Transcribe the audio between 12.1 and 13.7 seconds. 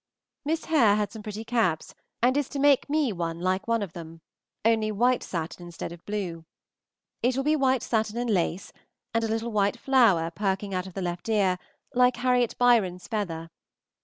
Harriot Byron's feather.